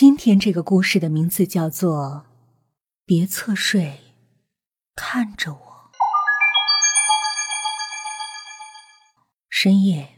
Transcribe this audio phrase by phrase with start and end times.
[0.00, 2.24] 今天这个故事的名字叫做
[3.04, 4.00] 《别侧睡，
[4.96, 5.58] 看着我》。
[9.50, 10.16] 深夜，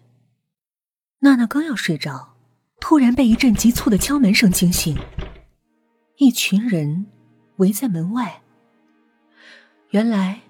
[1.18, 2.37] 娜娜刚要睡着，
[2.79, 4.96] 突然被一阵急促的敲门声惊醒。
[6.19, 7.06] 一群人
[7.56, 8.40] 围在门外。
[9.90, 10.42] 原来，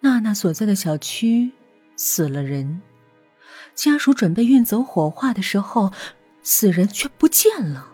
[0.00, 1.52] 娜娜所在的小区
[1.94, 2.82] 死了人，
[3.76, 5.92] 家属准备运走火化的时候，
[6.42, 7.92] 死人却不见了。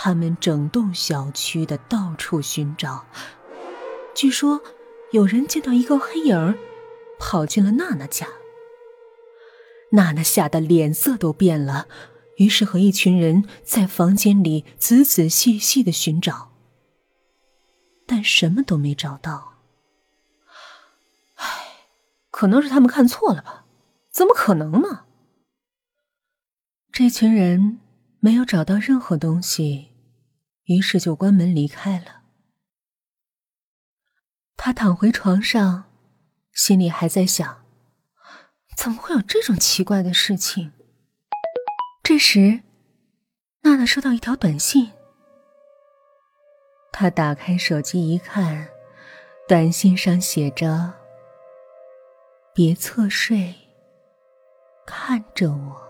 [0.00, 3.04] 他们整栋小区的到处寻找，
[4.14, 4.62] 据说
[5.10, 6.56] 有人见到一个黑影
[7.18, 8.28] 跑进了娜娜家。
[9.90, 11.88] 娜娜吓得脸色都变了，
[12.36, 16.52] 于是和一群人在房间里仔仔细细的寻找，
[18.06, 19.54] 但什么都没找到。
[21.34, 21.88] 唉，
[22.30, 23.64] 可能是他们看错了吧？
[24.12, 25.06] 怎么可能呢？
[26.92, 27.80] 这群人。
[28.20, 29.92] 没有找到任何东西，
[30.64, 32.22] 于是就关门离开了。
[34.56, 35.84] 他躺回床上，
[36.52, 37.64] 心里还在想：
[38.76, 40.72] 怎么会有这种奇怪的事情？
[42.02, 42.62] 这时，
[43.62, 44.92] 娜娜收到一条短信。
[46.90, 48.68] 他打开手机一看，
[49.46, 50.94] 短信上写着
[52.52, 53.54] ：“别侧睡，
[54.84, 55.87] 看着我。”